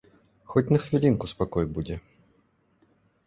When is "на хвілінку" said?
0.73-1.29